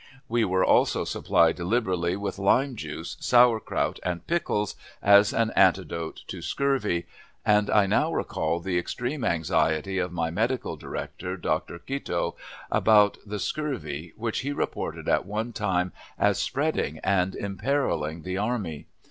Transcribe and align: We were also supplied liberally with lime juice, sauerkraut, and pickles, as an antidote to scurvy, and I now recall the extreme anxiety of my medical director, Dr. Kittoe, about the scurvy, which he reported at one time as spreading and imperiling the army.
We 0.27 0.43
were 0.45 0.65
also 0.65 1.05
supplied 1.05 1.59
liberally 1.59 2.15
with 2.15 2.39
lime 2.39 2.75
juice, 2.75 3.17
sauerkraut, 3.19 3.99
and 4.01 4.25
pickles, 4.25 4.75
as 4.99 5.31
an 5.31 5.51
antidote 5.55 6.21
to 6.25 6.41
scurvy, 6.41 7.05
and 7.45 7.69
I 7.69 7.85
now 7.85 8.11
recall 8.11 8.59
the 8.59 8.79
extreme 8.79 9.23
anxiety 9.23 9.99
of 9.99 10.11
my 10.11 10.31
medical 10.31 10.75
director, 10.75 11.37
Dr. 11.37 11.77
Kittoe, 11.77 12.33
about 12.71 13.19
the 13.27 13.37
scurvy, 13.37 14.13
which 14.17 14.39
he 14.39 14.51
reported 14.51 15.07
at 15.07 15.27
one 15.27 15.53
time 15.53 15.91
as 16.17 16.39
spreading 16.39 16.97
and 17.03 17.35
imperiling 17.35 18.23
the 18.23 18.39
army. 18.39 18.87